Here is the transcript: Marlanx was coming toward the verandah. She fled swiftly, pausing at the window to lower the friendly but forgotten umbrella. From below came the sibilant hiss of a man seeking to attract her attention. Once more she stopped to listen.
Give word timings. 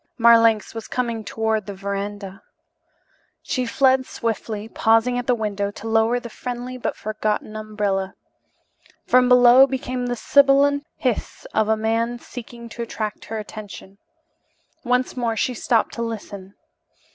Marlanx 0.17 0.73
was 0.73 0.87
coming 0.87 1.23
toward 1.23 1.67
the 1.67 1.75
verandah. 1.75 2.41
She 3.43 3.67
fled 3.67 4.07
swiftly, 4.07 4.67
pausing 4.67 5.19
at 5.19 5.27
the 5.27 5.35
window 5.35 5.69
to 5.69 5.87
lower 5.87 6.19
the 6.19 6.27
friendly 6.27 6.75
but 6.75 6.95
forgotten 6.97 7.55
umbrella. 7.55 8.15
From 9.05 9.29
below 9.29 9.67
came 9.67 10.07
the 10.07 10.15
sibilant 10.15 10.87
hiss 10.97 11.45
of 11.53 11.69
a 11.69 11.77
man 11.77 12.17
seeking 12.17 12.67
to 12.69 12.81
attract 12.81 13.25
her 13.25 13.37
attention. 13.37 13.99
Once 14.83 15.15
more 15.15 15.35
she 15.37 15.53
stopped 15.53 15.93
to 15.93 16.01
listen. 16.01 16.55